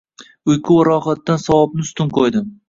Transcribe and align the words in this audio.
Uyqu 0.53 0.77
va 0.77 0.85
rohatdan 0.87 1.43
savobni 1.45 1.87
ustun 1.89 2.11
qo`ydi 2.17 2.45